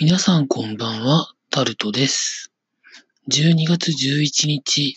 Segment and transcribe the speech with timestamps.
[0.00, 2.52] 皆さんこんばんは、タルトです。
[3.32, 4.94] 12月11日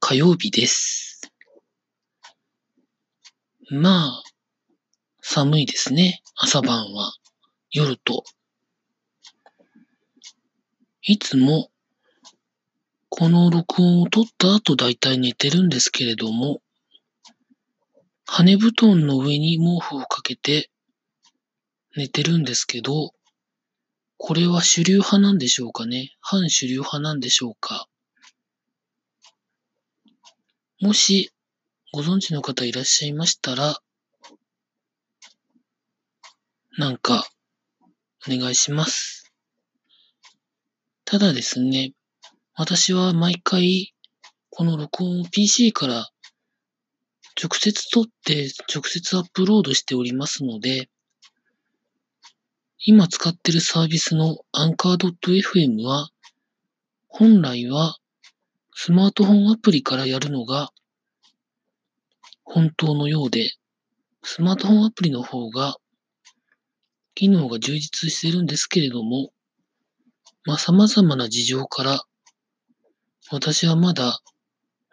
[0.00, 1.32] 火曜日です。
[3.70, 4.22] まあ、
[5.22, 6.20] 寒いですね。
[6.36, 7.14] 朝晩は。
[7.70, 8.22] 夜と。
[11.00, 11.70] いつも、
[13.08, 16.60] この録音を撮った後だいたい寝てるんですけれども、
[18.26, 20.68] 羽布団の上に毛布をかけて
[21.96, 23.14] 寝てるんですけど、
[24.18, 27.88] これは主流派なんでしょうかね反主流派なんでしょうか
[30.80, 31.32] もし、
[31.92, 33.78] ご存知の方いらっしゃいましたら、
[36.76, 37.26] なんか、
[38.28, 39.32] お願いします。
[41.04, 41.94] ただですね、
[42.54, 43.92] 私は毎回、
[44.50, 46.10] この録音を PC から
[47.42, 50.88] 直接撮って直接アップロードしておりますので、
[52.84, 56.10] 今使ってるサービスの Anchor.fm は、
[57.08, 57.96] 本来は
[58.74, 60.70] スマートフォンアプリからやるのが
[62.44, 63.50] 本当のようで、
[64.22, 65.76] スマートフォンアプリの方が
[67.16, 69.30] 機能が充実してるんですけれども、
[70.44, 72.04] まあ様々な事情から、
[73.32, 74.20] 私はまだ、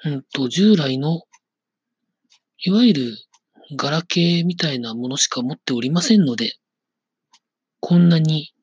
[0.03, 1.21] うんと、従来の、
[2.57, 3.17] いわゆる
[3.77, 6.55] ガラケーみたいなものしか持っておりませんので、
[7.79, 8.53] こんなに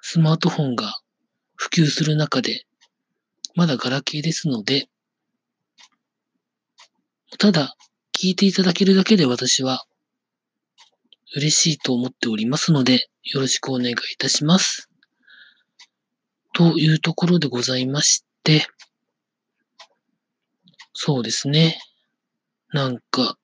[0.00, 1.00] スマートフォンが
[1.54, 2.64] 普及する中で、
[3.54, 4.88] まだガラケーですので、
[7.38, 7.76] ただ
[8.12, 9.84] 聞いていただけるだけで私は
[11.36, 14.88] 嬉しいと思っておりますので、よろしくお願いいたします。
[16.52, 18.66] というところでございまして、
[20.92, 21.80] そうですね。
[22.72, 23.36] なんか、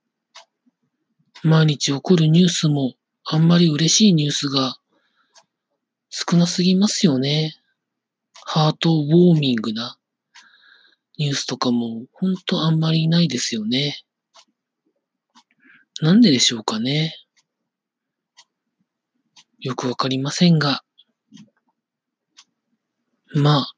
[1.43, 4.77] 毎日起こるニュースもあんまり嬉しいニュースが
[6.09, 7.55] 少なすぎますよね。
[8.45, 9.97] ハートウォーミングな
[11.19, 14.03] ニュースとかもほんとあんまりないですよね。
[16.01, 17.15] なんででしょうかね。
[19.59, 20.83] よくわかりませんが。
[23.35, 23.73] まあ、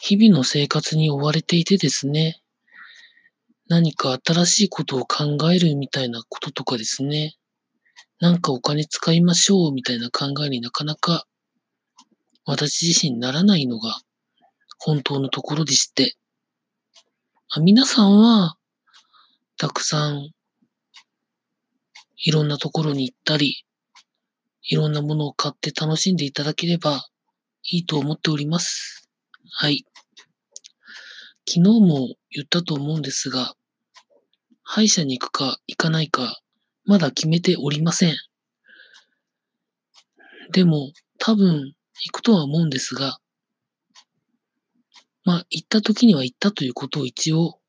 [0.00, 2.40] 日々の生活に追われていてですね。
[3.68, 7.36] 何か新しいことを考えるみたいなこととかですね。
[8.20, 11.26] なんかお金使いましょうみたいな考えになかなか
[12.44, 14.00] 私自身ならないのが
[14.78, 16.16] 本当のところでして。
[17.48, 18.56] あ皆さんは
[19.56, 20.30] たくさん
[22.22, 23.64] いろんなところに行ったり、
[24.62, 27.08] いろんなものを買って楽しんでいただければ
[27.64, 29.08] いいと思っております。
[29.50, 29.86] はい。
[31.48, 33.54] 昨日も言ったと思うんですが、
[34.62, 36.40] 歯医者に行くか行かないか
[36.84, 38.16] まだ決めておりません。
[40.52, 43.18] でも多分行くとは思うんですが、
[45.24, 47.60] まあ行った時には行ったということを一応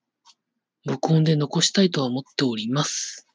[0.86, 3.28] 録音で残したいとは思っております。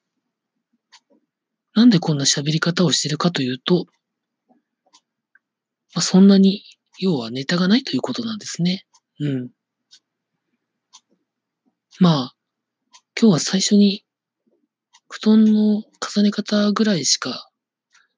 [1.77, 3.87] なんでこんな喋り方をしてるかというと、
[5.95, 6.63] まあ、そんなに、
[6.99, 8.87] 要はネタがないということなんですね。
[9.21, 9.51] うん。
[12.01, 12.35] まあ、
[13.21, 14.06] 今日は最初に、
[15.19, 17.49] 布団の重ね方ぐらいしか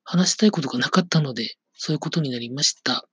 [0.02, 3.08] 話したいことがなかったので、そういうことになりました。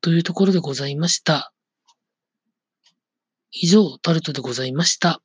[0.00, 1.52] というところでございました。
[3.52, 5.22] 以上、タルトでございました。